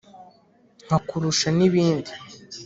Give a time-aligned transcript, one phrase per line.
[0.85, 2.11] nkakurusha n'ibindi: